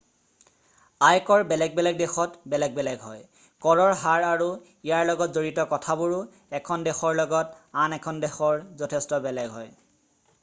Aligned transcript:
আয়কৰ 1.07 1.43
বেলেগ 1.49 1.75
বেলেগ 1.79 1.97
দেশত 1.97 2.47
বেলেগ 2.53 2.71
বেলেগ 2.77 3.03
হয় 3.09 3.19
কৰৰ 3.65 3.91
হাৰ 4.03 4.25
আৰু 4.29 4.47
ইয়াৰ 4.53 5.05
লগত 5.09 5.27
জড়িত 5.35 5.65
কথাবোৰো 5.73 6.21
1খন 6.61 6.85
দেশৰ 6.89 7.19
লগত 7.21 7.59
আন 7.83 7.99
এখন 7.99 8.23
দেশৰ 8.29 8.65
যথেষ্ট 8.83 9.21
বেলেগ 9.27 9.55
হয় 9.59 9.69